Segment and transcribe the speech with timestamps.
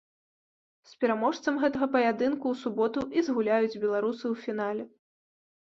[0.91, 4.83] З пераможцам гэтага паядынку ў суботу і згуляюць беларусы ў фінале.